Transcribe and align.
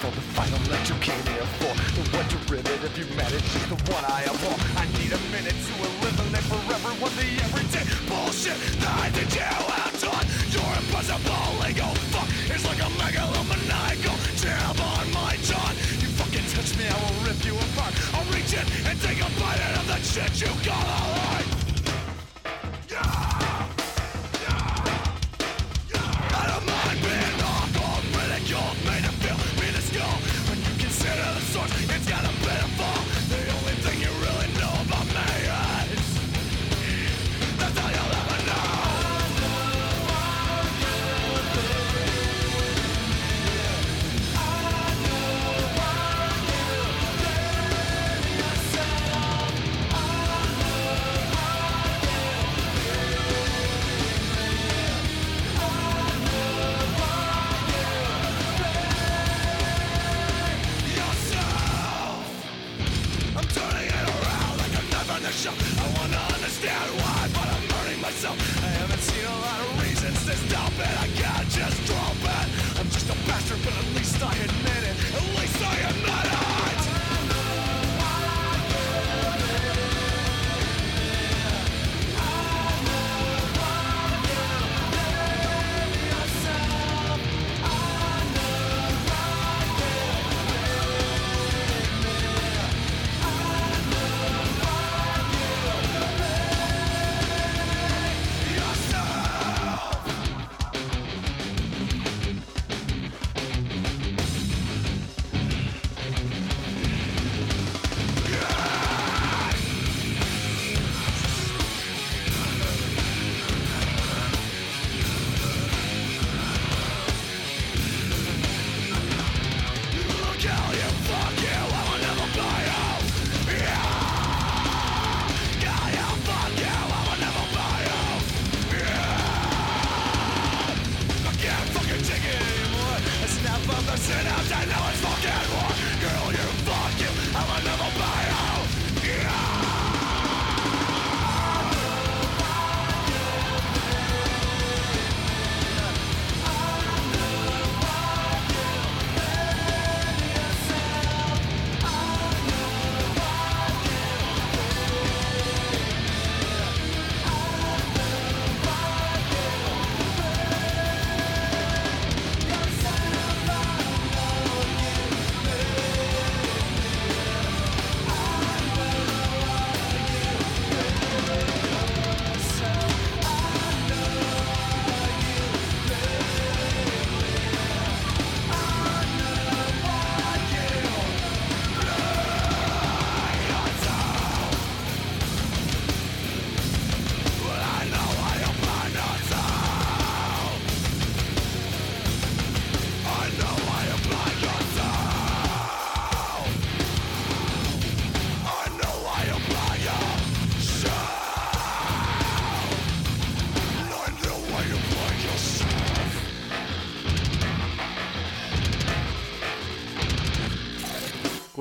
for 0.00 0.10
the 0.16 0.24
final 0.32 0.56
lecture 0.72 0.96
came 1.04 1.20
here 1.28 1.44
for. 1.60 1.72
The 1.92 2.04
one 2.16 2.24
derivative 2.32 3.04
is 3.04 3.66
the 3.68 3.76
one 3.92 4.04
I 4.08 4.24
abhor. 4.24 4.56
I 4.80 4.88
need 4.96 5.12
a 5.12 5.20
minute 5.28 5.52
to 5.52 5.72
eliminate 5.76 6.46
forever 6.48 6.90
what 7.04 7.12
the 7.20 7.28
everyday 7.44 7.84
bullshit 8.08 8.56
that 8.80 8.96
I 8.96 9.12
did 9.12 9.28
you 9.28 9.44
have 9.44 9.96
done 10.00 10.26
Your 10.56 10.70
impossible 10.80 11.52
legal 11.60 11.92
fuck 12.16 12.28
is 12.48 12.64
like 12.64 12.80
a 12.80 12.88
megalomaniacal 12.96 14.16
jam 14.40 14.76
on 14.80 15.06
my 15.12 15.36
jaw. 15.44 15.68
You 16.00 16.08
fucking 16.16 16.48
touch 16.48 16.72
me, 16.80 16.88
I 16.88 16.96
will 17.04 17.20
rip 17.28 17.40
you 17.44 17.52
apart. 17.52 17.92
I'll 18.16 18.24
reach 18.32 18.56
in 18.56 18.64
and 18.88 18.96
take 19.04 19.20
a 19.20 19.28
bite 19.36 19.60
out 19.60 19.84
of 19.84 19.86
that 19.92 20.00
shit 20.00 20.32
you 20.40 20.48
call 20.64 20.80
a 20.80 21.49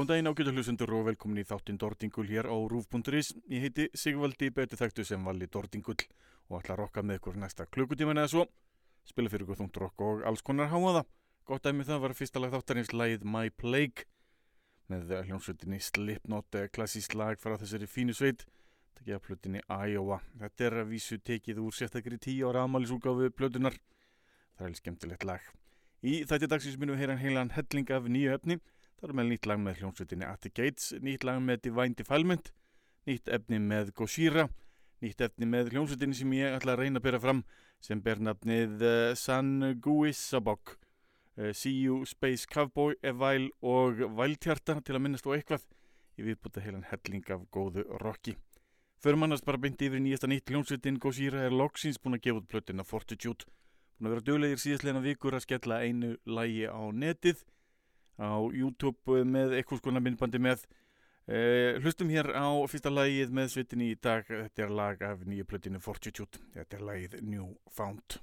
Góðan 0.10 0.26
daginn 0.26 0.34
ágætu 0.34 0.52
hlustendur 0.56 0.92
og 0.98 1.04
velkomin 1.06 1.38
í 1.38 1.46
þáttinn 1.46 1.78
Dordingul 1.78 2.24
hér 2.26 2.48
á 2.50 2.58
Rúf.is. 2.58 3.28
Ég 3.46 3.62
heiti 3.62 3.84
Sigvaldi 3.94 4.48
þekktu 4.50 5.04
sem 5.06 5.22
Valli 5.22 5.46
Dordingull 5.46 6.02
og 6.50 6.56
ætla 6.58 6.74
að 6.74 6.80
rokka 6.80 7.04
með 7.06 7.20
ykkur 7.20 7.36
næsta 7.38 7.68
klukkutíman 7.70 8.18
eða 8.18 8.32
svo. 8.32 8.46
Spila 9.06 9.30
fyrir 9.30 9.46
ykkur 9.46 9.60
þungt 9.60 9.78
rokk 9.78 10.02
og 10.02 10.24
alls 10.26 10.42
konar 10.42 10.72
háaða. 10.72 11.04
Gott 11.46 11.62
dæmi 11.62 11.86
það 11.86 12.02
var 12.02 12.16
fyrsta 12.18 12.42
lag 12.42 12.56
þáttarins 12.56 12.90
lagið 12.90 13.28
My 13.30 13.52
Plague 13.54 14.08
með 14.90 15.14
hljómsveitinni 15.28 15.78
Slipknot 15.78 16.58
klassísk 16.74 17.14
lag 17.14 17.38
frá 17.38 17.54
þessari 17.62 17.86
fínu 17.86 18.18
sveit. 18.18 18.48
Takk 18.98 19.14
ég 19.14 19.22
að 19.22 19.28
plutinni 19.28 19.62
Iowa. 19.70 20.24
Þetta 20.42 20.70
er 20.72 20.80
að 20.82 20.92
vísu 20.96 21.20
tekið 21.22 21.62
úr 21.62 21.78
sérstakri 21.78 22.18
tíu 22.18 22.50
ára 22.50 22.66
amalisúkáfu 22.66 23.30
plötunar. 23.30 23.78
Það 24.58 24.72
er 24.72 24.82
skemmtilegt 24.82 25.30
lag. 25.30 25.54
Í 26.02 26.24
þætti 26.26 26.50
dagsins 26.50 26.82
minnum 26.82 26.98
við 26.98 27.06
heyran 27.06 27.22
heilan 27.22 27.54
helling 27.54 27.94
af 27.94 28.10
nýju 28.10 28.34
efni. 28.40 28.62
Það 29.00 29.08
er 29.08 29.16
með 29.16 29.28
nýtt 29.30 29.46
lag 29.48 29.60
með 29.64 29.78
hljómsveitinni 29.80 30.26
At 30.28 30.42
the 30.44 30.50
Gates, 30.52 30.90
nýtt 31.00 31.24
lag 31.24 31.38
með 31.40 31.62
Divine 31.70 31.96
Defilement, 31.96 32.50
nýtt 33.08 33.30
efni 33.32 33.56
með 33.64 33.94
Gojira, 33.96 34.44
nýtt 35.00 35.22
efni 35.24 35.48
með 35.48 35.70
hljómsveitinni 35.72 36.18
sem 36.18 36.34
ég 36.36 36.56
ætla 36.58 36.74
að 36.74 36.82
reyna 36.82 37.00
að 37.00 37.06
byrja 37.06 37.22
fram 37.24 37.40
sem 37.80 38.02
ber 38.04 38.20
nafnið 38.20 38.82
uh, 38.84 39.14
San 39.16 39.54
Guisabok, 39.80 40.74
uh, 41.40 41.54
See 41.56 41.78
You, 41.86 42.02
Space 42.12 42.44
Cowboy, 42.52 42.98
Evile 43.00 43.48
og 43.64 44.02
Væltjarta 44.18 44.76
til 44.84 44.98
að 44.98 45.04
minnast 45.06 45.30
á 45.32 45.32
eitthvað. 45.32 45.64
Ég 46.20 46.28
viðbúta 46.28 46.64
heilan 46.66 46.84
helling 46.90 47.32
af 47.32 47.46
góðu 47.56 47.86
rocki. 48.04 48.34
Förum 49.00 49.24
annars 49.24 49.46
bara 49.48 49.62
beint 49.64 49.80
yfir 49.80 50.02
í 50.02 50.04
nýjasta 50.10 50.28
nýtt 50.28 50.52
hljómsveitin 50.52 51.00
Gojira 51.00 51.46
er 51.48 51.56
loksins 51.56 52.02
búin 52.04 52.18
að 52.18 52.26
gefa 52.26 52.42
út 52.42 52.52
plötina 52.52 52.84
Fortitude. 52.84 53.48
Búin 53.96 54.12
að 54.12 54.18
vera 54.18 54.28
döglegir 54.28 54.60
síðastleina 54.60 55.06
vikur 55.08 55.40
að 55.40 55.46
skella 55.48 55.80
einu 55.88 56.18
lægi 56.28 56.68
á 56.68 56.84
netið 56.92 57.46
á 58.20 58.36
YouTube 58.54 59.24
með 59.26 59.58
eitthvað 59.58 59.82
skona 59.82 60.04
myndbandi 60.04 60.40
með 60.44 60.66
uh, 60.68 61.80
hlustum 61.80 62.12
hér 62.14 62.28
á 62.36 62.48
fyrsta 62.70 62.92
lagið 62.94 63.30
með 63.36 63.54
sveitinni 63.56 63.92
í 63.94 64.00
dag. 64.00 64.24
Þetta 64.28 64.66
er 64.66 64.76
lag 64.82 64.98
af 65.10 65.26
nýju 65.26 65.46
plötinu 65.50 65.80
Fortitude. 65.84 66.36
Þetta 66.58 66.80
er 66.80 66.84
lagið 66.92 67.22
New 67.24 67.48
Found 67.80 68.20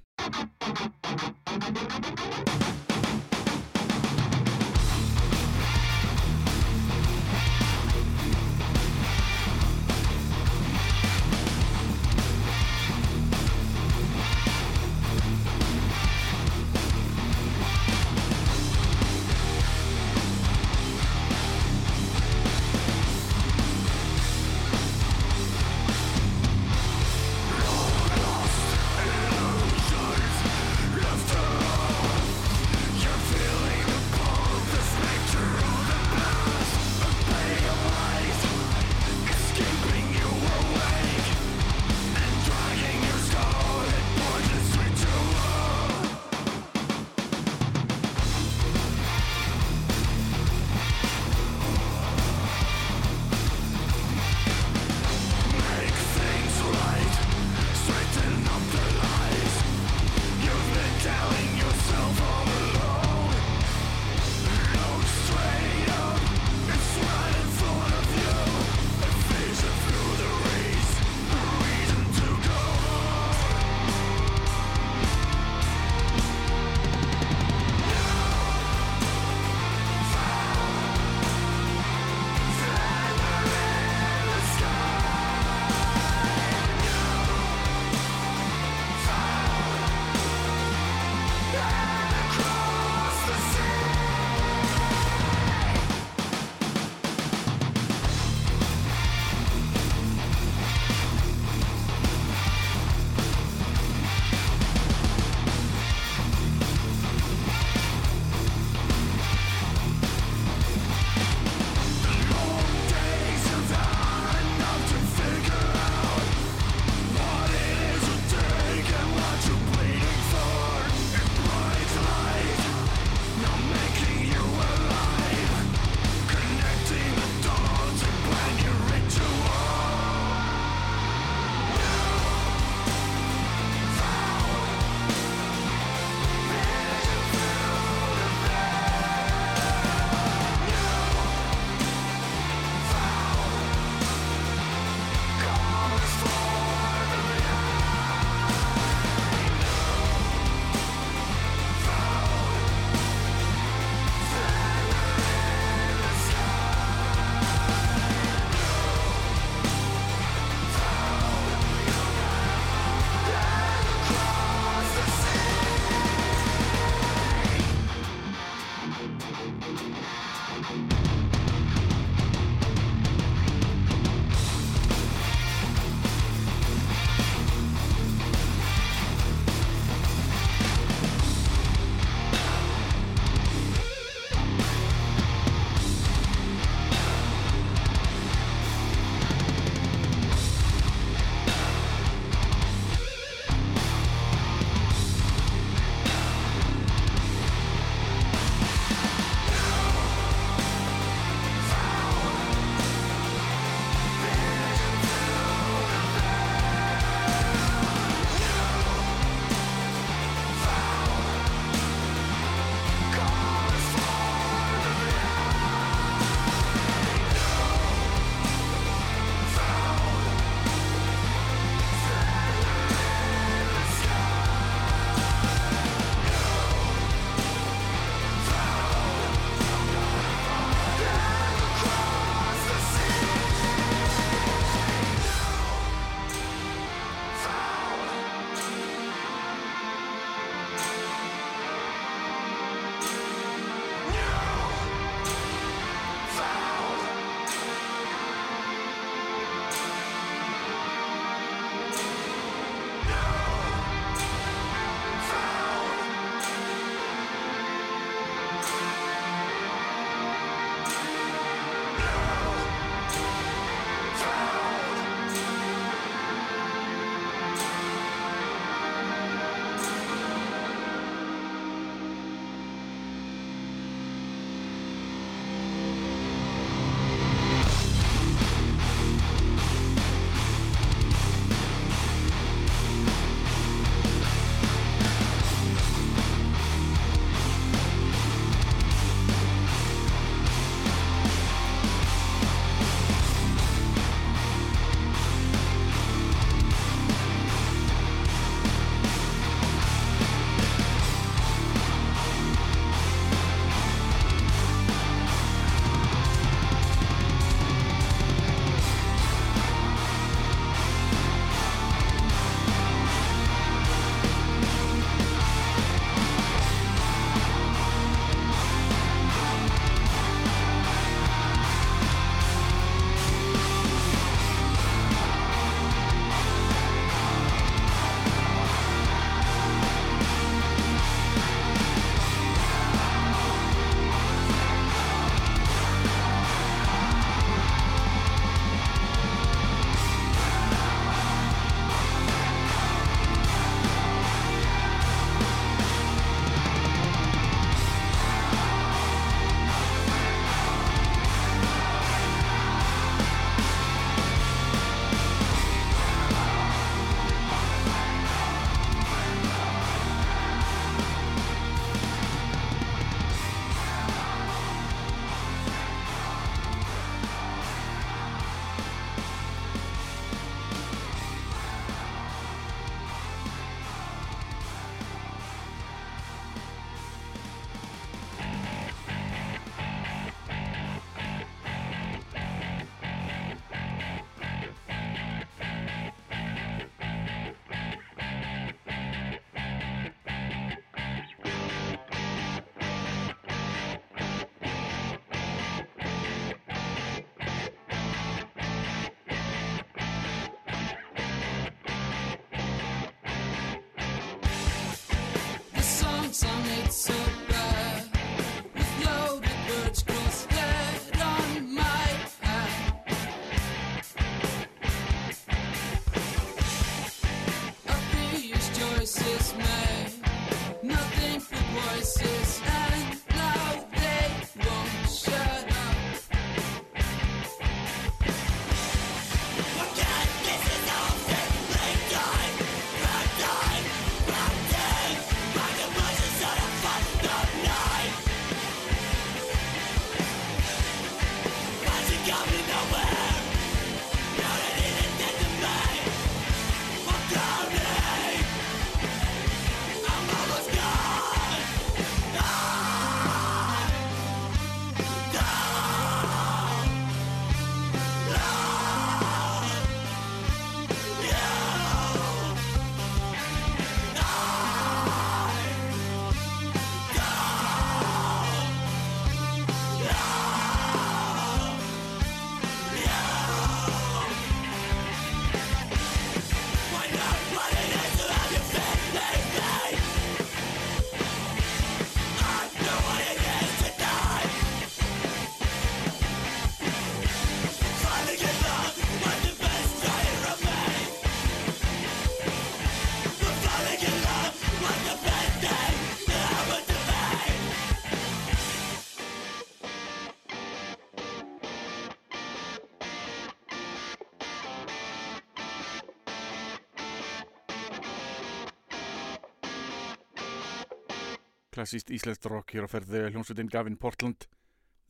Klassíst 511.77 512.09
íslenskt 512.09 512.47
rock 512.49 512.71
hér 512.73 512.87
á 512.87 512.89
ferði 512.89 513.19
hljómsveitin 513.29 513.67
Gavin 513.69 513.99
Portland 514.01 514.47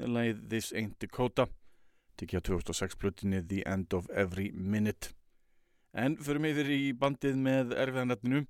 Lagið 0.04 0.42
This 0.52 0.74
Ain't 0.76 0.98
Dakota 1.00 1.46
Tikja 2.20 2.42
2006 2.44 2.98
plutinni 3.00 3.40
The 3.40 3.62
End 3.64 3.94
of 3.96 4.10
Every 4.12 4.50
Minute. 4.52 5.14
En 5.96 6.18
mig 6.20 6.58
fyrir 6.58 6.74
í 6.76 6.90
bandið 6.92 7.40
með 7.40 7.72
erfiðanetninu 7.72 8.42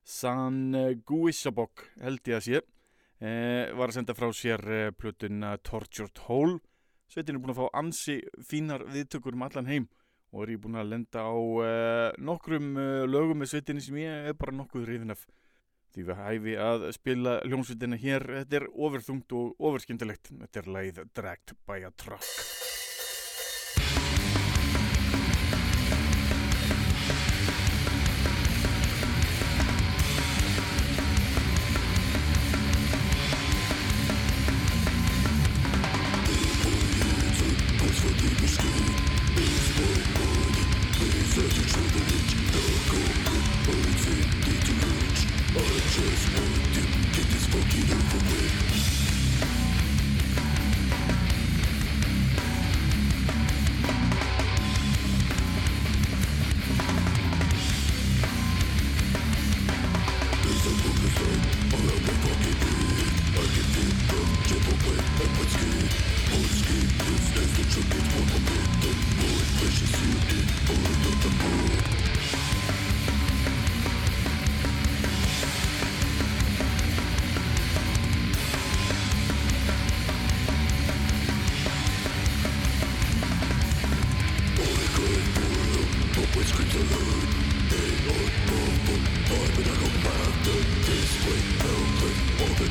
San 0.00 0.72
Guisabok 1.04 1.84
held 2.00 2.32
ég 2.32 2.38
að 2.38 2.46
sé 2.46 2.62
eh, 2.62 3.68
var 3.76 3.92
að 3.92 3.98
senda 3.98 4.16
frá 4.16 4.32
sér 4.32 4.64
eh, 4.64 4.88
plötuna 4.96 5.58
Tortured 5.60 6.24
Hole. 6.24 6.62
Sveitin 7.04 7.36
er 7.36 7.44
búin 7.44 7.52
að 7.52 7.66
fá 7.66 7.80
ansi 7.82 8.22
fínar 8.48 8.88
viðtökur 8.88 9.36
um 9.36 9.44
allan 9.44 9.68
heim 9.68 9.90
og 10.32 10.46
er 10.46 10.54
ég 10.54 10.64
búin 10.64 10.80
að 10.80 10.94
lenda 10.94 11.24
á 11.24 11.36
eh, 11.68 12.16
nokkrum 12.16 12.72
eh, 12.80 13.04
lögum 13.08 13.44
með 13.44 13.52
sveitinni 13.52 13.84
sem 13.84 14.00
ég 14.00 14.32
er 14.32 14.40
bara 14.40 14.56
nokkuð 14.56 14.88
hrifin 14.88 15.12
af 15.12 15.28
því 15.98 16.06
við 16.08 16.20
hæfi 16.22 16.56
að 16.62 16.86
spila 16.94 17.38
hljómsveitina 17.46 17.98
hér. 17.98 18.26
Þetta 18.42 18.60
er 18.60 18.68
ofurþungt 18.70 19.36
og 19.38 19.68
ofurskindilegt 19.70 20.32
þetta 20.44 20.62
er 20.62 20.72
lagið 20.76 21.04
Dragged 21.18 21.58
by 21.66 21.82
a 21.88 21.92
Truck 21.98 22.87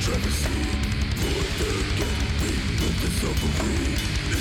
travesty 0.07 0.63
Void 1.19 1.49
there 1.59 1.83
can 1.97 2.15
be 2.39 2.53
no 2.79 4.36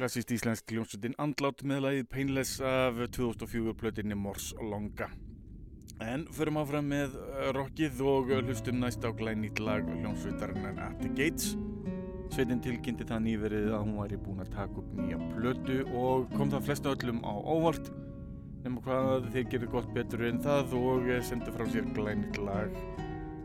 Klassist 0.00 0.30
íslensk 0.32 0.72
hljómsveitin 0.72 1.12
andlátt 1.20 1.60
með 1.68 1.82
lagið 1.84 2.06
Painless 2.08 2.60
af 2.64 2.96
2004 3.12 3.74
plötinni 3.76 4.16
Mors 4.16 4.46
Longa. 4.56 5.10
En 6.00 6.24
förum 6.32 6.56
áfram 6.56 6.88
með 6.88 7.18
uh, 7.18 7.50
rockið 7.52 8.00
og 8.08 8.32
hlustum 8.38 8.78
næst 8.80 9.04
á 9.04 9.12
glænýtt 9.12 9.60
lag 9.60 9.84
hljómsveitarinnar 9.84 10.80
At 10.86 11.02
the 11.02 11.10
Gates. 11.18 11.50
Sveitin 12.32 12.64
tilkynnti 12.64 13.04
það 13.12 13.22
nýverið 13.26 13.68
að 13.74 13.84
hún 13.90 14.00
væri 14.00 14.22
búin 14.24 14.40
að 14.40 14.54
taka 14.56 14.80
upp 14.80 14.96
nýja 15.02 15.20
plötu 15.34 15.78
og 15.92 16.32
kom 16.32 16.48
það 16.56 16.66
flestu 16.70 16.94
öllum 16.94 17.20
á 17.20 17.34
óvart 17.36 17.92
nema 18.64 18.80
hvað 18.88 19.30
þeir 19.36 19.46
gerðu 19.52 19.72
gott 19.76 19.94
betur 19.98 20.24
en 20.30 20.40
það 20.48 20.76
og 20.80 21.14
sendu 21.28 21.52
frá 21.58 21.68
sér 21.76 21.92
glænýtt 21.92 22.40
lag 22.40 22.72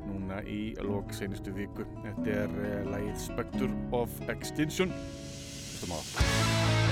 núna 0.07 0.39
í 0.47 0.71
lok 0.79 1.11
senustu 1.19 1.51
viku. 1.59 1.83
Þetta 2.07 2.43
er 2.47 2.59
uh, 2.63 2.91
lagið 2.95 3.23
Spectre 3.27 3.73
of 3.91 4.21
Extinction. 4.31 4.95
Hlustum 5.85 6.84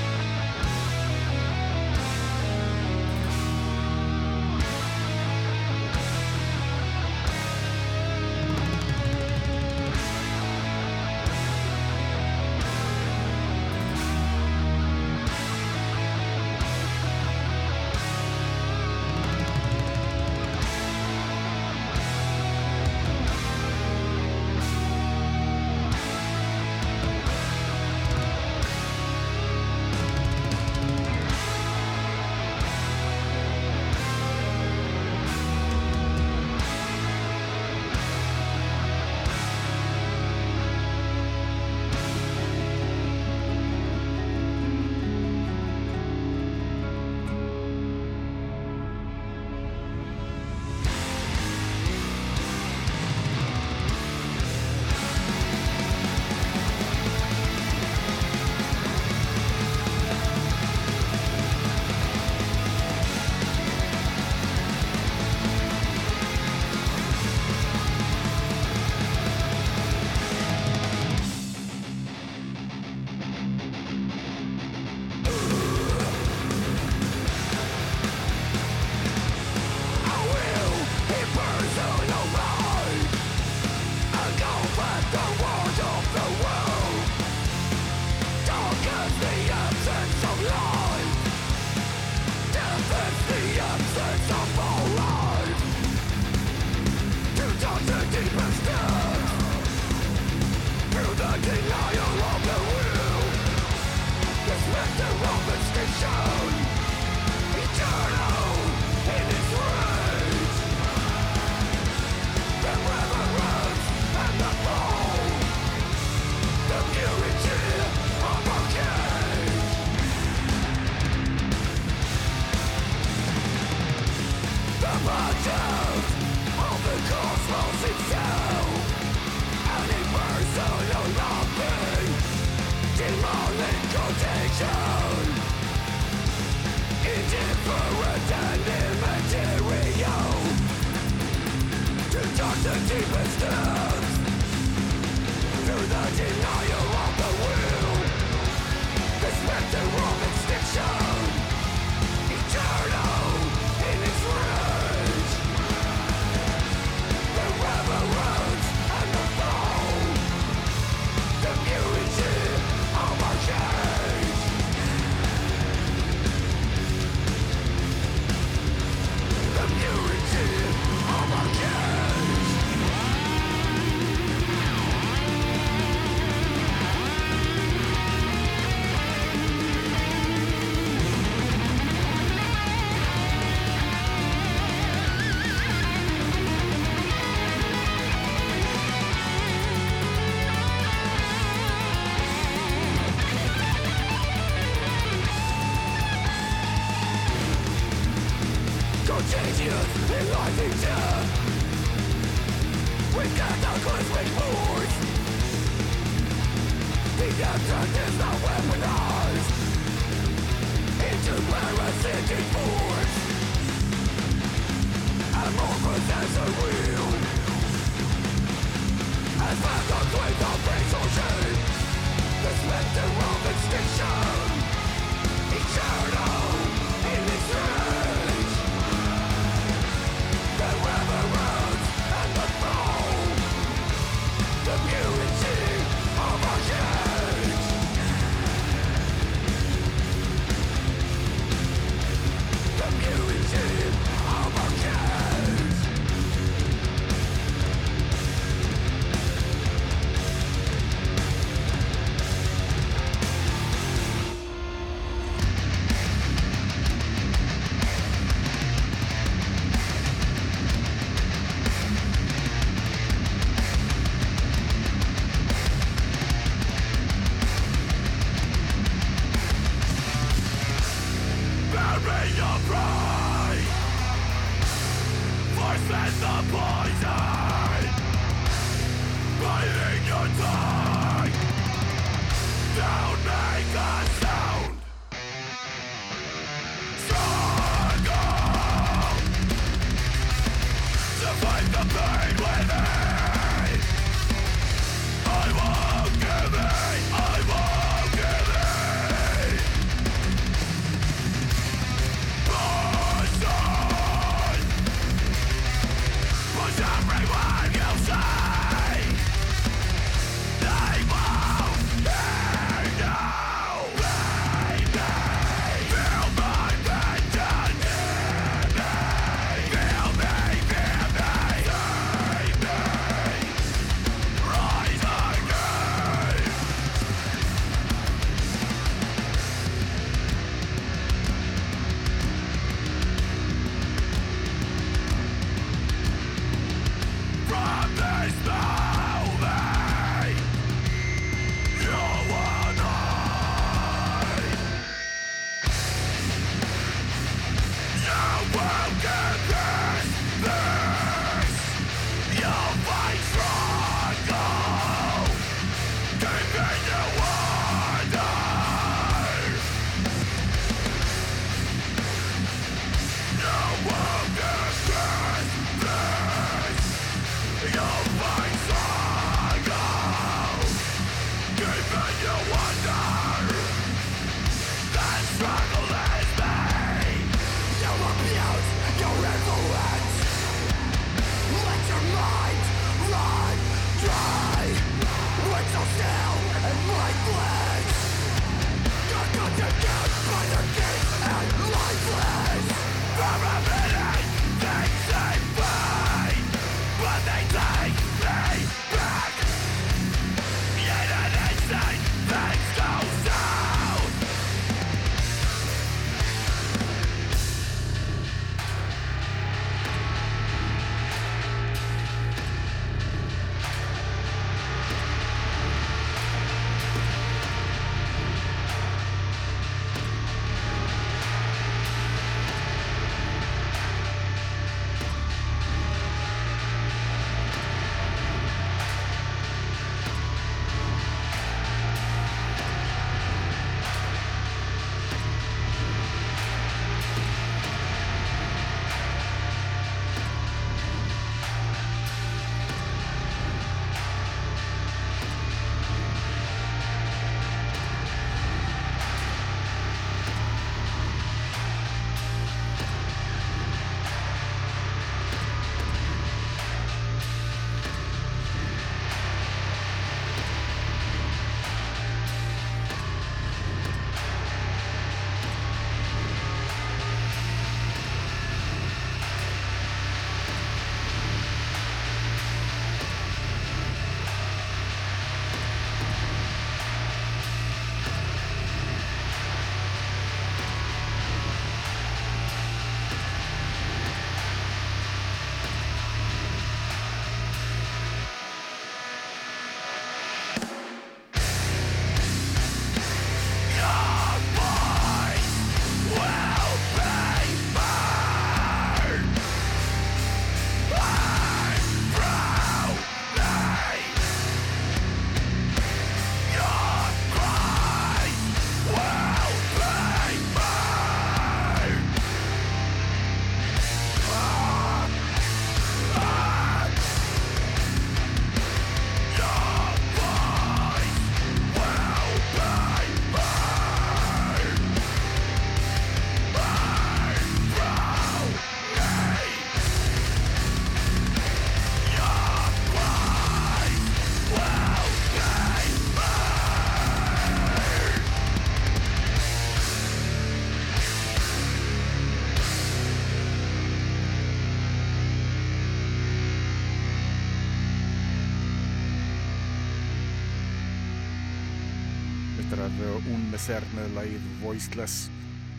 hljómsveitrar 552.74 553.28
Un 553.30 553.44
Messer 553.52 553.84
með 553.94 554.16
lagið 554.16 554.46
Voiceless 554.64 555.28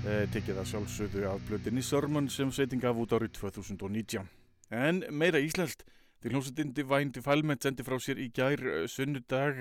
eh, 0.07 0.29
tekið 0.31 0.61
að 0.61 0.69
sjálfsögðu 0.71 1.25
af 1.27 1.41
blöðinni 1.49 1.83
Sörmann 1.83 2.29
sem 2.31 2.53
sveiting 2.55 2.85
af 2.87 2.99
út 3.01 3.15
árið 3.17 3.33
2019. 3.41 4.29
En 4.71 5.01
meira 5.11 5.41
íslelt 5.43 5.83
því 6.23 6.31
hljómsveitinn 6.31 6.71
Divine 6.77 7.11
Defilement 7.17 7.67
sendi 7.67 7.83
frá 7.87 7.99
sér 7.99 8.21
í 8.23 8.29
gær 8.31 8.63
eh, 8.63 8.85
sunnudag 8.87 9.59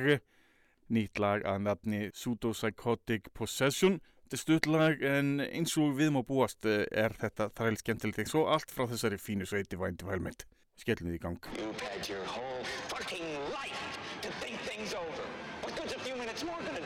nýtt 0.94 1.22
lag 1.24 1.46
að 1.50 1.66
nafni 1.66 2.04
Pseudopsychotic 2.14 3.32
Possession 3.34 3.98
þetta 3.98 4.38
er 4.38 4.44
stuttlag 4.44 5.06
en 5.16 5.34
eins 5.48 5.74
og 5.82 5.98
við 5.98 6.14
má 6.14 6.22
búast 6.28 6.70
eh, 6.70 6.86
er 6.92 7.18
þetta 7.18 7.50
þræl 7.58 7.80
skemmtilegt 7.82 8.22
eins 8.26 8.38
og 8.38 8.52
allt 8.54 8.74
frá 8.76 8.86
þessari 8.94 9.18
fínu 9.18 9.50
sveiti 9.50 9.74
Divine 9.74 9.98
Defilement. 9.98 10.46
Skellum 10.78 11.10
við 11.10 11.18
í 11.18 11.24
gang. 11.26 11.50
You 11.58 11.74
bet 11.82 12.10
your 12.10 12.22
whole 12.30 12.62
fucking 12.94 13.26
life 13.58 13.98
to 14.22 14.30
think 14.38 14.62
things 14.70 14.94
over. 14.94 15.26
What 15.64 15.74
good's 15.80 15.96
a 15.96 16.02
few 16.06 16.18
minutes 16.18 16.44
more 16.44 16.62
gonna 16.62 16.83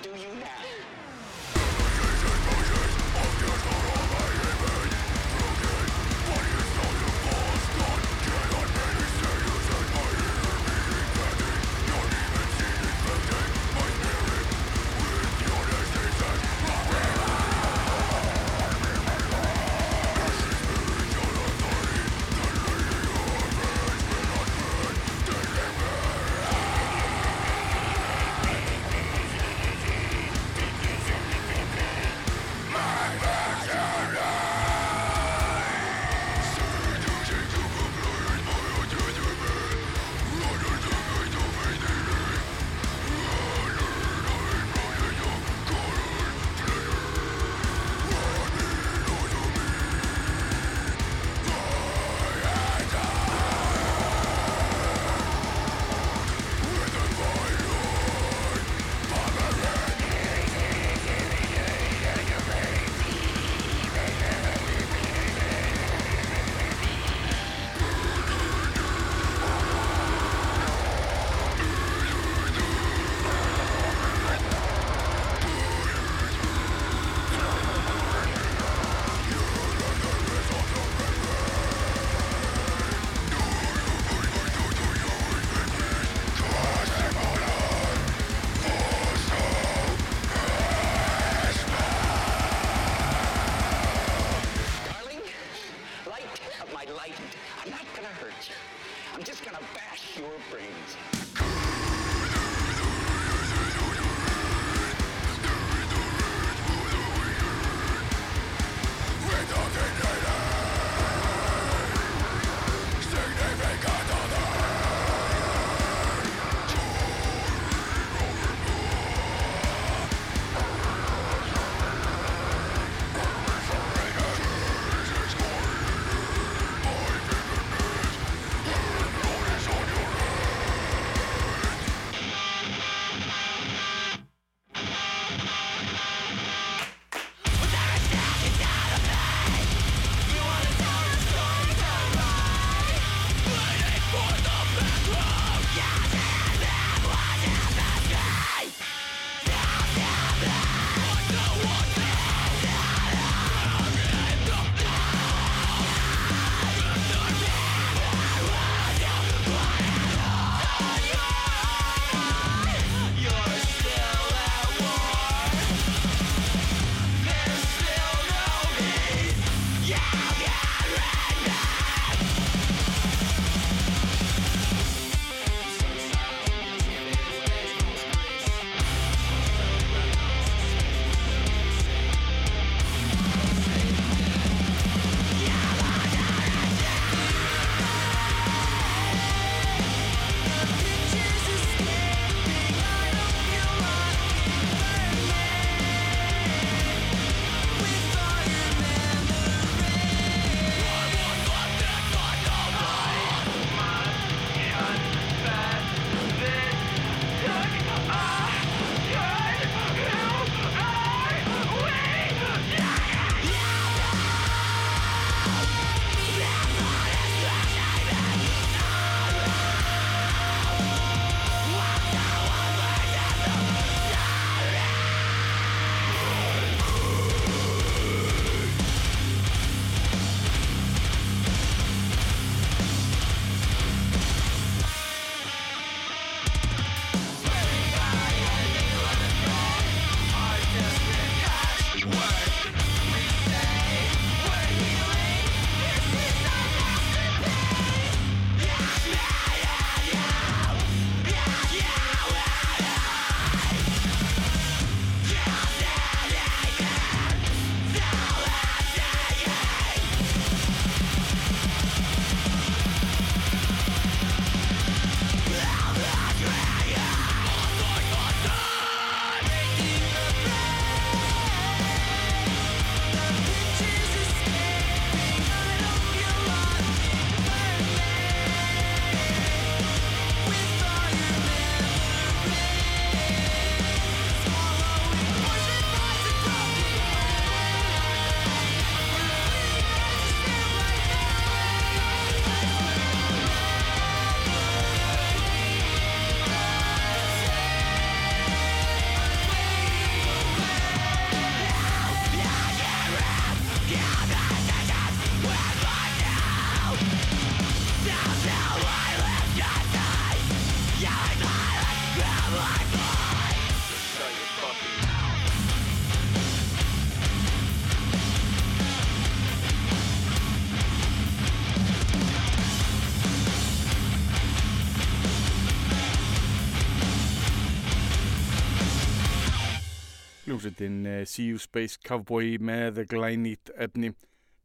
hljómsveitin 330.57 331.05
uh, 331.05 331.25
See 331.25 331.51
You 331.51 331.59
Space 331.61 331.99
Cowboy 332.01 332.57
með 332.57 333.03
glænýtt 333.11 333.69
efni. 333.77 334.09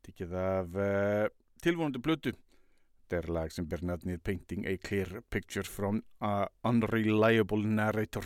Tikið 0.07 0.33
af 0.41 0.79
uh, 0.79 1.27
tilvonandi 1.63 2.01
blötu 2.03 2.33
þetta 2.33 3.19
er 3.19 3.35
lag 3.37 3.53
sem 3.53 3.67
ber 3.69 3.83
nafnið 3.85 4.23
Painting 4.25 4.65
a 4.65 4.79
Clear 4.81 5.21
Picture 5.29 5.69
from 5.69 6.01
a 6.25 6.47
Unreliable 6.65 7.61
Narrator. 7.69 8.25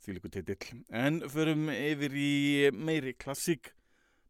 Því 0.00 0.14
líku 0.14 0.30
titill. 0.30 0.84
En 0.94 1.18
förum 1.26 1.66
yfir 1.74 2.14
í 2.14 2.70
meiri 2.70 3.16
klassík. 3.18 3.72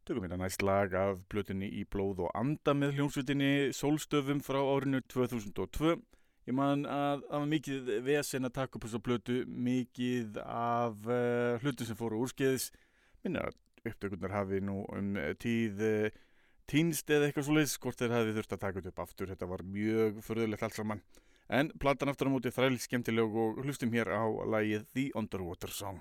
Tökum 0.01 0.25
við 0.25 0.33
næst 0.41 0.65
lag 0.65 0.95
af 0.97 1.21
blötunni 1.29 1.69
í 1.77 1.85
blóð 1.85 2.25
og 2.25 2.33
anda 2.33 2.73
með 2.73 2.97
hljómsveitinni 2.97 3.69
Sólstöfum 3.77 4.41
frá 4.41 4.57
árinu 4.63 5.03
2002 5.13 5.99
ég 6.49 6.57
man 6.57 6.85
að 6.89 7.23
það 7.27 7.37
var 7.37 7.49
mikið 7.53 7.91
vesen 8.05 8.47
að 8.47 8.55
taka 8.57 8.77
upp 8.77 8.87
þessu 8.87 9.01
blötu 9.05 9.37
mikið 9.47 10.41
af 10.45 11.07
uh, 11.09 11.61
hlutum 11.61 11.89
sem 11.89 11.99
fóru 11.99 12.21
úrskeiðis. 12.25 12.71
Minna 13.25 13.47
að 13.49 13.57
upptökurnar 13.91 14.35
hafi 14.35 14.61
nú 14.65 14.81
um 14.93 15.15
tíð 15.41 15.83
uh, 15.85 16.21
týnst 16.71 17.09
eða 17.11 17.29
eitthvað 17.29 17.47
svo 17.47 17.57
leiðis 17.57 17.79
hvort 17.83 17.99
þeir 18.01 18.15
hafi 18.15 18.37
þurft 18.37 18.55
að 18.57 18.63
taka 18.65 18.85
upp 18.91 19.03
aftur. 19.05 19.33
Þetta 19.33 19.51
var 19.53 19.65
mjög 19.77 20.21
förðulegt 20.25 20.67
allt 20.67 20.79
saman. 20.79 21.03
En 21.51 21.73
platan 21.83 22.13
aftur 22.13 22.31
á 22.31 22.33
móti 22.33 22.53
þræl 22.53 22.77
skemmtileg 22.79 23.41
og 23.43 23.59
hlustum 23.65 23.91
hér 23.91 24.13
á 24.15 24.23
lagið 24.47 24.87
The 24.95 25.09
Underwater 25.19 25.73
Song 25.75 25.99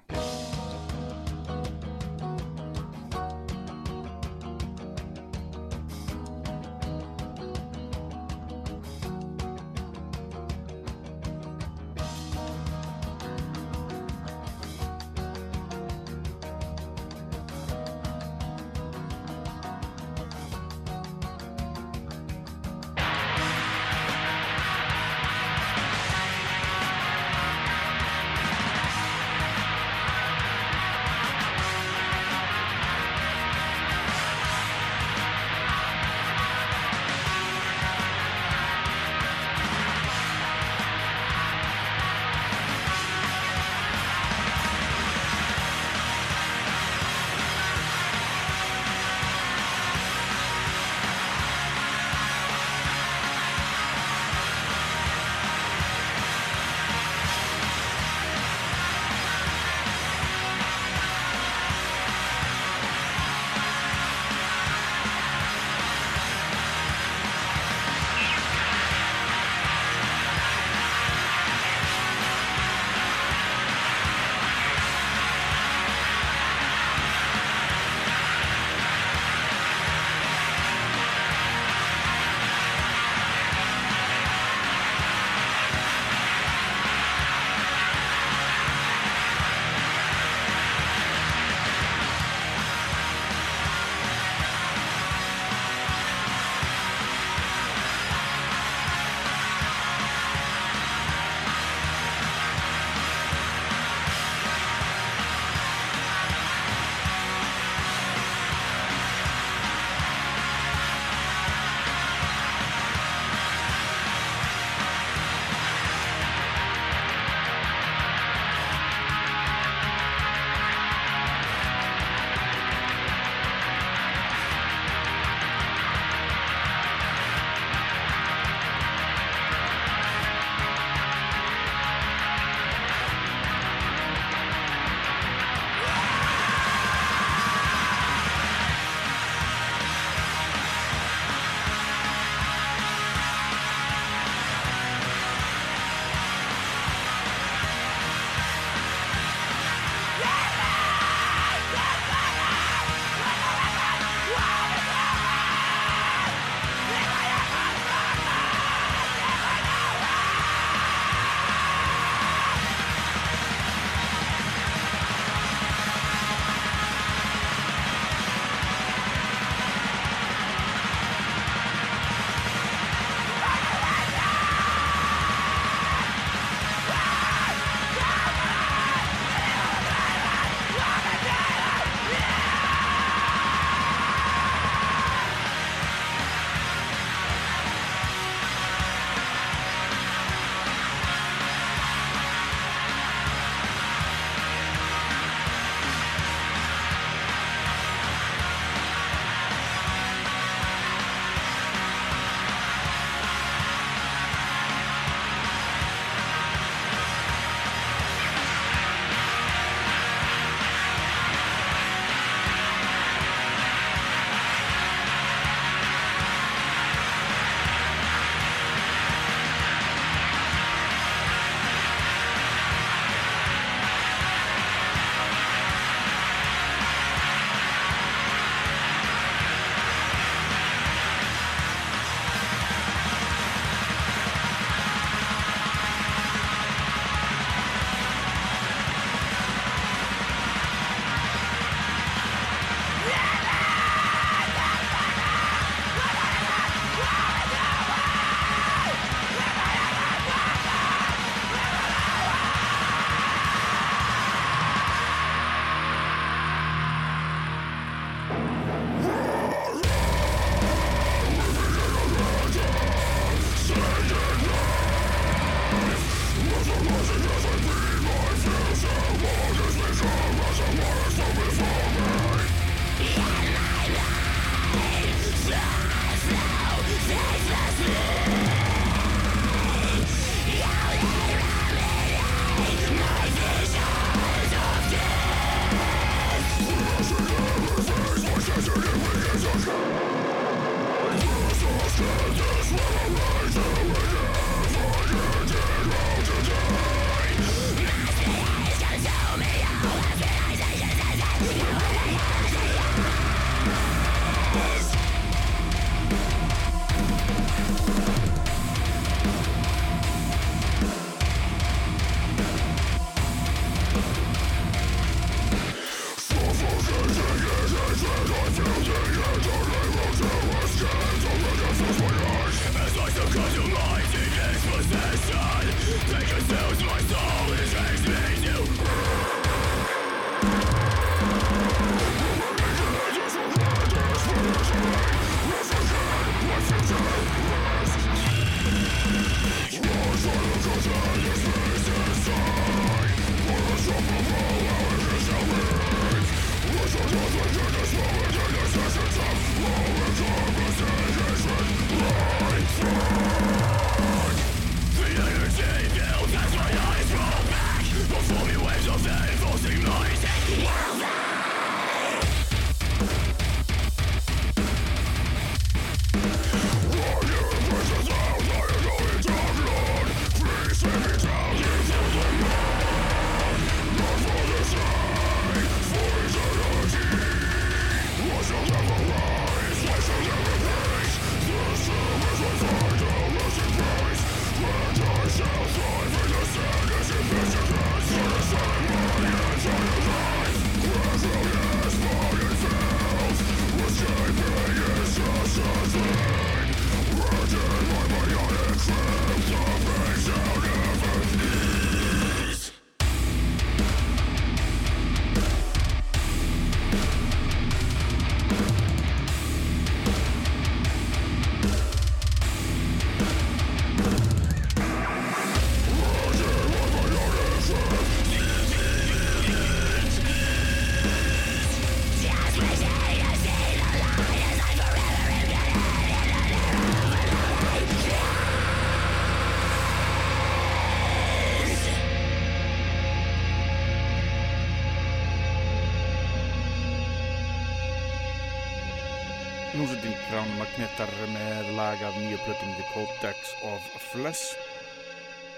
Magnetar 441.01 441.31
með 441.33 441.69
lag 441.79 442.03
af 442.05 442.17
nýju 442.21 442.39
plötunni 442.45 442.75
The 442.77 442.87
Codex 442.93 443.53
of 443.65 443.85
Flesh. 444.11 444.51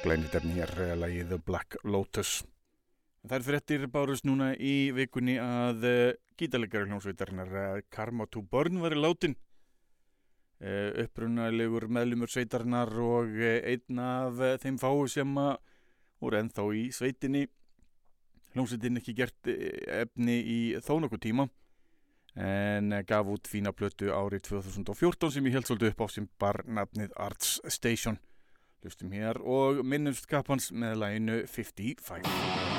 Glænit 0.04 0.36
er 0.38 0.44
nýjar 0.46 0.70
lagið 1.00 1.32
Black 1.42 1.74
Lotus. 1.82 2.44
Það 3.26 3.34
er 3.34 3.46
fréttir 3.48 3.86
bárust 3.90 4.22
núna 4.22 4.52
í 4.54 4.92
vikunni 4.94 5.40
að 5.42 5.86
uh, 5.88 6.12
gítalegari 6.38 6.86
hljómsveitarinnar 6.86 7.50
uh, 7.58 7.80
Karma 7.90 8.28
to 8.30 8.44
Burn 8.46 8.78
var 8.84 8.94
í 8.94 9.00
látin. 9.02 9.34
Uh, 10.62 11.08
upprunalegur 11.08 11.88
meðlumur 11.90 12.30
sveitarinnar 12.30 12.94
og 13.02 13.34
einn 13.42 13.98
af 13.98 14.38
þeim 14.62 14.78
fáu 14.78 15.08
sem 15.10 15.40
að 15.42 15.56
voru 16.22 16.38
ennþá 16.38 16.68
í 16.78 16.84
sveitinni. 16.94 17.48
Hljómsveitin 18.54 19.02
ekki 19.02 19.18
gert 19.24 19.50
efni 19.50 20.38
í 20.38 20.60
þó 20.86 21.00
nokkuð 21.02 21.24
tíma 21.26 21.50
en 22.34 22.94
gaf 23.06 23.28
út 23.28 23.48
fína 23.48 23.74
plötu 23.76 24.12
árið 24.14 24.46
2014 24.48 25.34
sem 25.34 25.48
ég 25.48 25.58
held 25.58 25.68
svolítið 25.68 25.92
upp 25.92 26.04
á 26.04 26.06
sem 26.08 26.28
bar 26.40 26.62
nafnið 26.66 27.16
Arts 27.16 27.58
Station. 27.68 28.20
Lustum 28.82 29.12
hér 29.14 29.38
og 29.44 29.84
minnumst 29.86 30.26
kapans 30.30 30.72
með 30.72 31.02
læginu 31.04 31.42
55. 31.46 32.71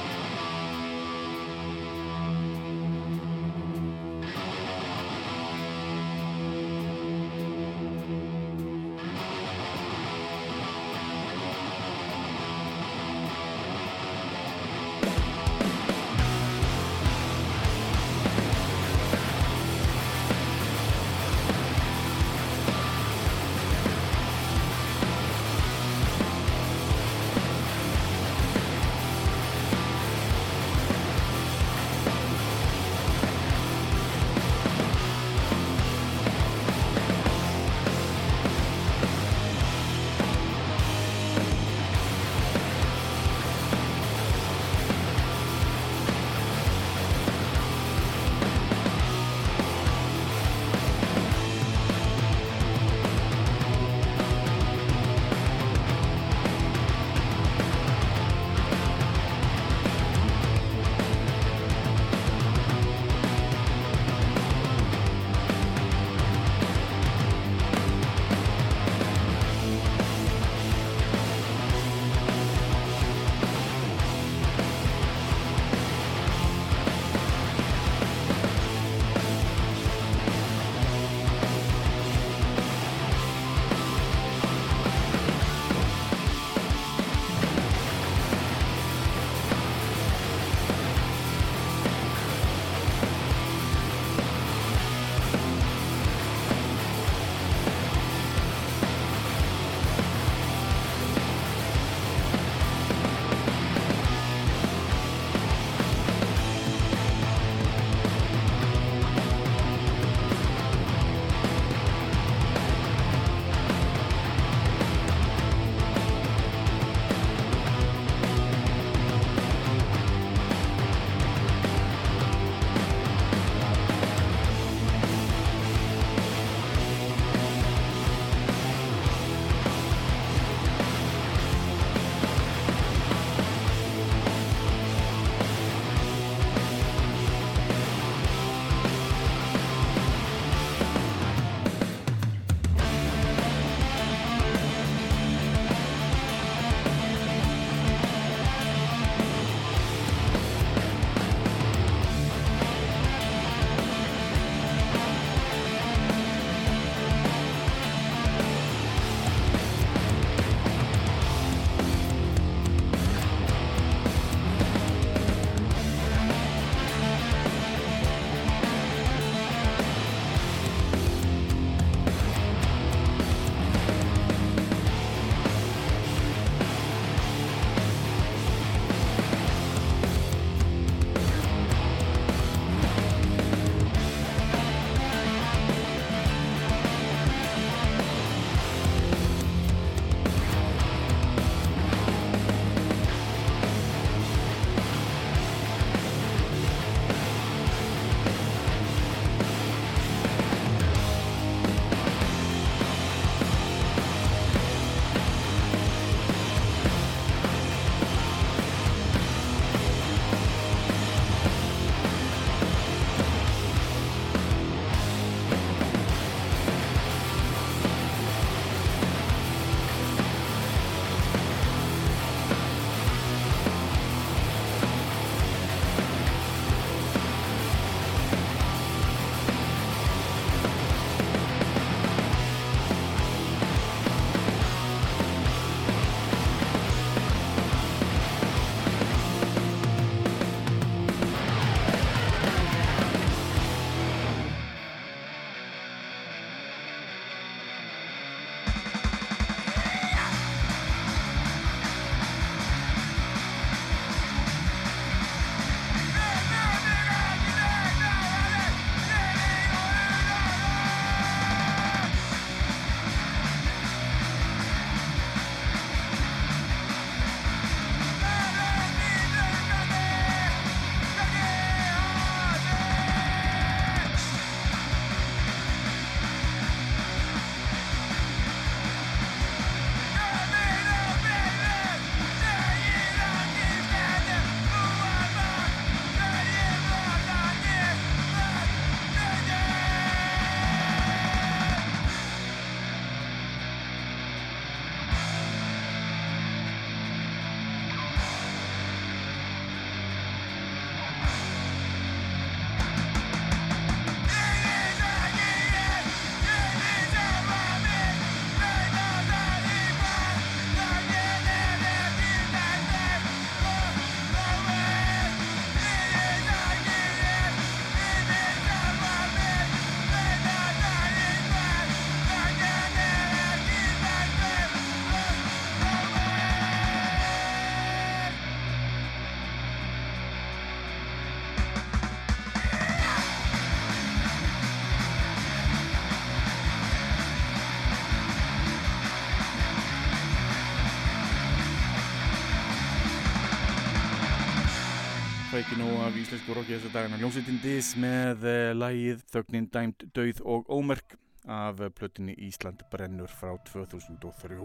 ekki 345.64 345.78
nóg 345.80 346.01
af 346.03 346.16
íslensku 346.20 346.55
rocki 346.57 346.74
þessa 346.76 346.89
dagana. 346.91 347.18
Hljómsveitin 347.22 347.59
Dis 347.64 347.93
með 347.99 348.41
uh, 348.43 348.72
lagið 348.76 349.22
Þögnin 349.32 349.68
dæmt 349.72 350.03
döið 350.16 350.41
og 350.43 350.68
ómerk 350.68 351.16
af 351.47 351.80
uh, 351.80 351.91
plötinni 351.95 352.36
Ísland 352.49 352.84
brennur 352.91 353.32
frá 353.32 353.53
2003 353.70 354.59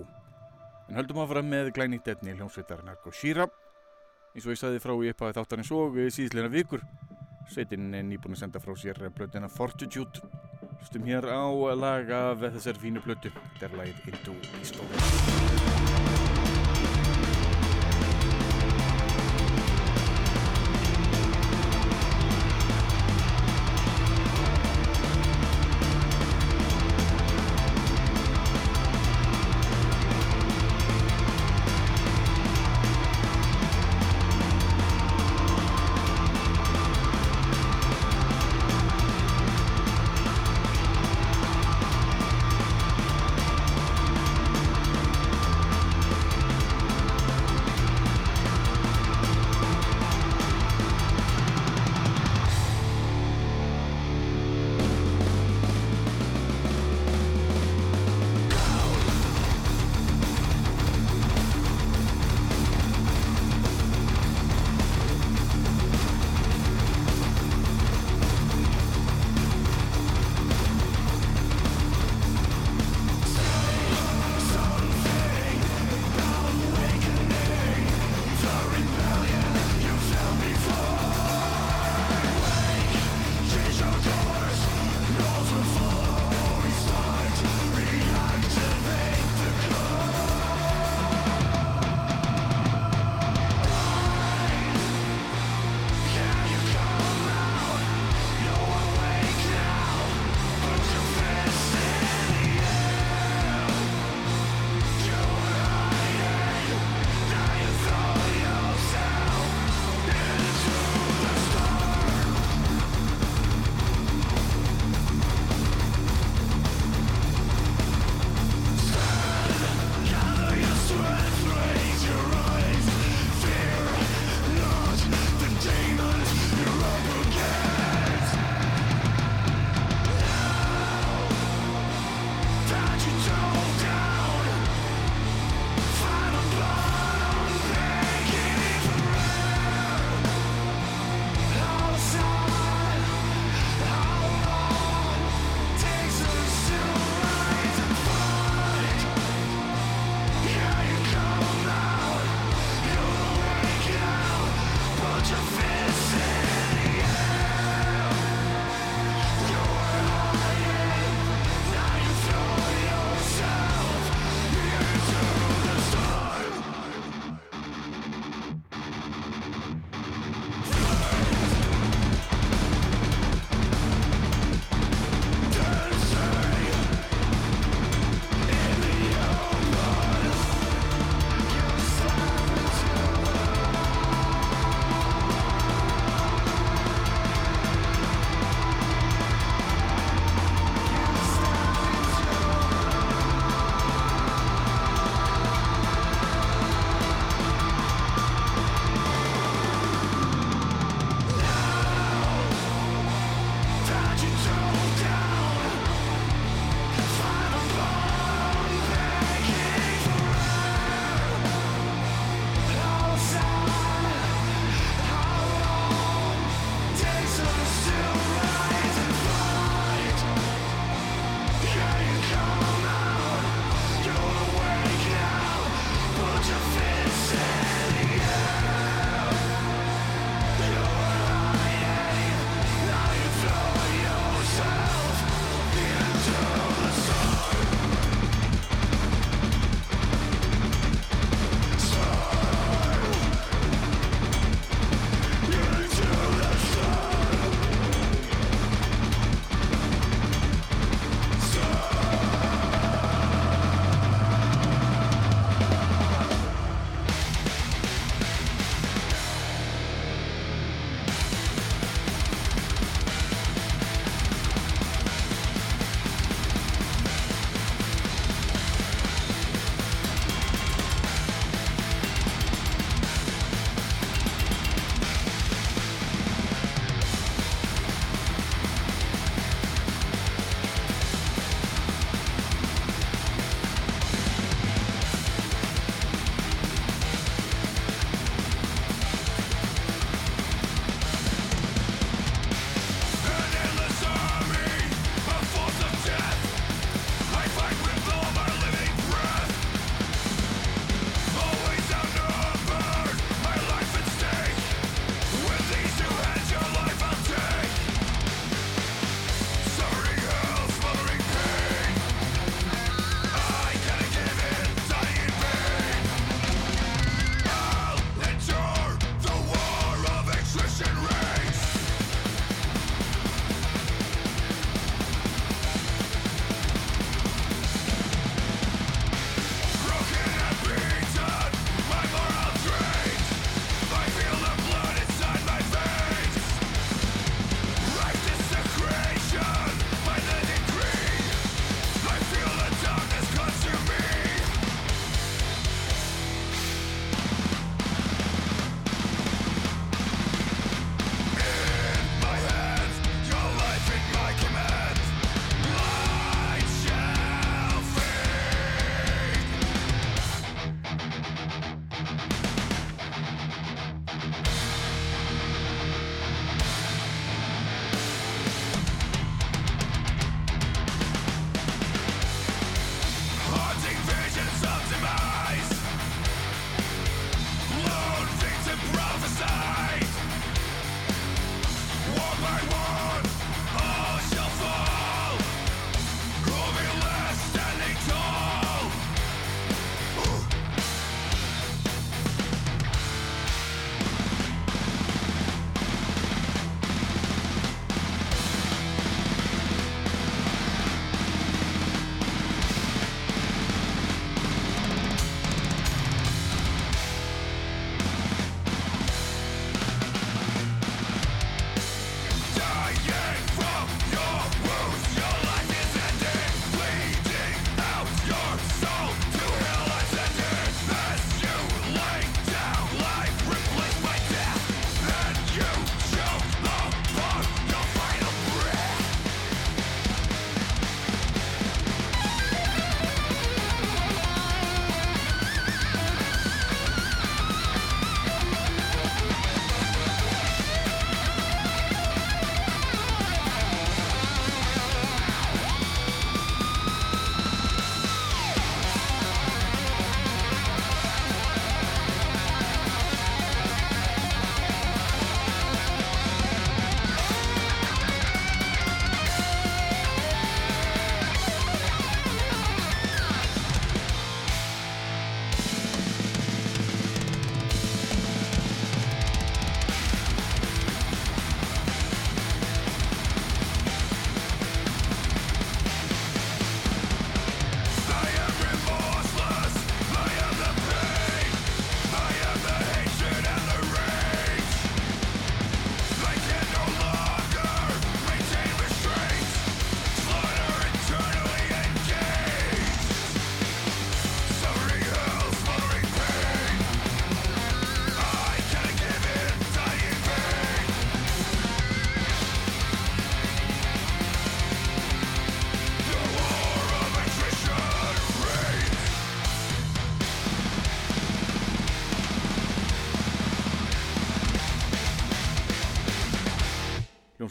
en 0.88 0.99
höldum 0.99 1.20
fara 1.30 1.44
með 1.44 1.70
glænýtt 1.76 2.11
etni 2.11 2.34
hljómsveitarnar 2.34 2.99
Goshira 3.05 3.46
eins 4.32 4.46
og 4.46 4.55
ég 4.57 4.61
sagði 4.62 4.82
frá 4.82 4.96
í 4.96 5.12
upphæði 5.12 5.38
þáttarins 5.38 5.72
og 5.76 6.03
síðsleina 6.16 6.51
vikur 6.51 6.82
sveitin 7.53 7.94
er 7.94 8.07
nýbúin 8.09 8.34
að 8.34 8.42
senda 8.42 8.62
frá 8.62 8.74
sér 8.78 8.99
plötina 9.14 9.51
Fortitude. 9.53 10.26
Stum 10.88 11.07
hér 11.07 11.30
á 11.30 11.46
lag 11.78 12.11
af 12.11 12.42
þessar 12.42 12.82
fínu 12.82 13.03
plötu. 13.07 13.30
Þetta 13.55 13.70
er 13.70 13.80
lagið 13.82 14.12
Into 14.14 14.38
History 14.59 15.68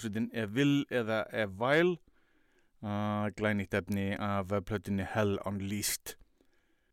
hljómsveitin 0.08 0.30
Evil 0.34 0.86
eða 0.90 1.26
Evile 1.32 1.98
uh, 2.82 3.28
glænýtt 3.36 3.74
efni 3.74 4.16
af 4.16 4.48
plötunni 4.66 5.04
Hell 5.04 5.38
Unleashed. 5.46 6.16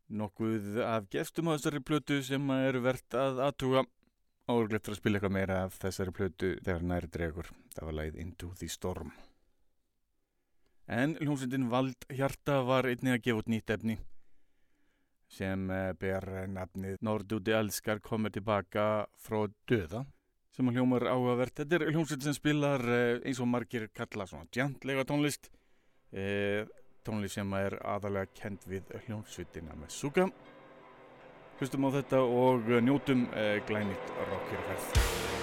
Nokkuð 0.09 0.81
af 0.83 1.09
gestum 1.09 1.47
á 1.49 1.55
þessari 1.55 1.81
plötu 1.81 2.21
sem 2.23 2.49
eru 2.49 2.81
verðt 2.83 3.15
að 3.15 3.39
aðtuga 3.41 3.85
áurglegt 4.47 4.89
að 4.89 4.99
spila 4.99 5.17
eitthvað 5.17 5.33
meira 5.33 5.61
af 5.65 5.77
þessari 5.79 6.11
plötu 6.11 6.51
þegar 6.61 6.83
næri 6.83 7.07
dregur. 7.07 7.49
Það 7.73 7.85
var 7.85 7.97
lagið 7.99 8.19
Into 8.19 8.51
the 8.59 8.67
Storm. 8.69 9.13
En 10.87 11.15
hljómsveitin 11.17 11.69
Vald 11.71 12.05
Hjarta 12.11 12.61
var 12.63 12.85
einnig 12.85 13.15
að 13.15 13.23
gefa 13.23 13.41
út 13.41 13.49
nýtt 13.49 13.73
efni 13.73 13.97
sem 15.25 15.71
eh, 15.73 15.93
ber 15.97 16.45
nafnið 16.53 16.99
Nordúti 17.01 17.55
Elskar 17.55 17.97
komur 17.99 18.29
tilbaka 18.29 19.07
frá 19.17 19.47
döða 19.65 20.03
sem 20.55 20.71
að 20.71 20.79
hljómar 20.79 21.07
áhugavert. 21.11 21.57
Þetta 21.59 21.77
er 21.77 21.91
hljómsveit 21.91 22.25
sem 22.25 22.37
spilar 22.37 22.83
eh, 22.87 23.19
eins 23.27 23.43
og 23.43 23.51
margir 23.51 23.89
kalla 23.95 24.27
svona 24.29 24.47
djantlega 24.55 25.05
tónlist 25.07 25.51
e, 26.15 26.65
tónlist 27.05 27.39
sem 27.39 27.55
er 27.59 27.77
aðalega 27.83 28.31
kend 28.39 28.67
við 28.69 28.91
hljómsveitina 29.05 29.77
með 29.79 29.95
Suga 29.99 30.29
hlustum 31.59 31.87
á 31.87 31.89
þetta 31.99 32.25
og 32.25 32.75
njótum 32.83 33.27
e, 33.31 33.47
glænit 33.67 34.13
rockirferð 34.31 35.34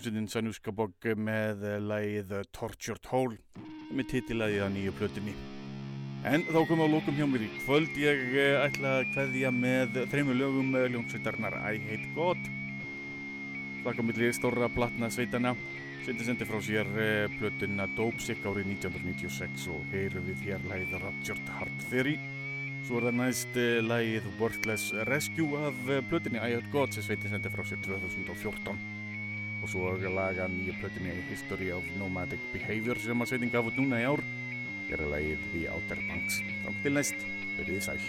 hljómsveitin 0.00 0.28
Sanjuska 0.32 0.72
Bogg 0.72 1.04
með 1.20 1.64
lagið 1.84 2.30
Tortured 2.56 3.04
Hole 3.10 3.36
með 3.92 4.06
titilæðið 4.14 4.62
að 4.64 4.70
nýju 4.72 4.92
plötunni. 4.96 5.32
En 6.24 6.44
þá 6.48 6.60
komum 6.68 6.80
við 6.80 6.86
á 6.88 6.94
lókum 6.94 7.16
hjá 7.18 7.26
mér 7.28 7.42
í 7.44 7.48
kvöld. 7.58 7.98
Ég 8.00 8.22
eh, 8.32 8.56
ætla 8.62 8.94
að 9.00 9.10
kveðja 9.12 9.50
með 9.52 9.98
þreymur 10.12 10.38
lögum 10.38 10.70
eh, 10.78 10.86
hljómsveitarnar 10.88 11.56
I 11.60 11.80
Hate 11.84 12.08
God. 12.16 12.48
Slaka 13.82 14.04
milli 14.06 14.30
stóra 14.36 14.68
platna 14.72 15.10
sveitana. 15.12 15.52
Sveitin 16.06 16.30
sendi 16.30 16.48
frá 16.48 16.62
sér 16.64 16.88
eh, 16.96 17.26
plötuna 17.36 17.88
Dope 17.98 18.24
Sick 18.24 18.46
árið 18.48 18.70
1996 18.78 19.66
og 19.74 19.82
heyrum 19.92 20.24
við 20.30 20.46
hér 20.46 20.64
lagið 20.70 20.96
Raptured 21.02 21.52
Heart 21.58 21.84
Theory. 21.90 22.16
Svo 22.86 23.02
er 23.02 23.10
það 23.10 23.20
næst 23.20 23.60
eh, 23.60 23.82
lagið 23.84 24.32
Worthless 24.40 24.96
Rescue 25.10 25.60
af 25.68 25.84
eh, 25.90 26.00
plötunni 26.08 26.40
I 26.40 26.56
Hate 26.56 26.72
God 26.72 26.96
sem 26.96 27.04
sveitin 27.04 27.36
sendi 27.36 27.52
frá 27.52 27.68
sér 27.68 27.84
2014 27.84 28.99
og 29.60 29.68
svo 29.68 29.92
laga 30.16 30.48
nýja 30.48 30.74
plötunni 30.80 31.12
History 31.28 31.70
of 31.72 31.84
Nomadic 31.98 32.40
Behavior 32.52 32.98
sem 32.98 33.20
að 33.20 33.28
sveitin 33.32 33.52
gaf 33.52 33.68
út 33.68 33.76
núna 33.80 34.00
í 34.00 34.08
ár. 34.08 34.22
Er 34.90 34.98
að 35.04 35.12
lagið 35.14 35.38
The 35.52 35.62
Outer 35.70 36.00
Banks. 36.08 36.40
Þá 36.64 36.70
til 36.82 36.94
næst, 36.96 37.18
verið 37.60 37.82
sæl 37.86 38.00